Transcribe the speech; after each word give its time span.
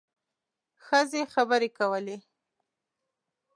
ښځې 0.85 1.21
خبرې 1.33 1.69
کولې. 1.77 2.17